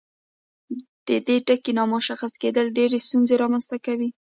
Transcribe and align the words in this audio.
د 1.07 1.09
دې 1.27 1.37
ټکي 1.47 1.71
نامشخص 1.79 2.33
کیدل 2.41 2.65
ډیرې 2.77 2.99
ستونزې 3.05 3.35
رامنځته 3.43 3.77
کوي. 3.85 4.09